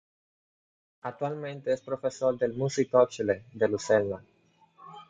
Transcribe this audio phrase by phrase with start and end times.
[1.03, 4.19] Actualmente es profesor del Musikhochschule de Lucerna.